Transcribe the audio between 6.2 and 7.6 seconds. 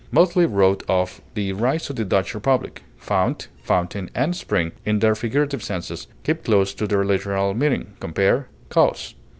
keep close to their literal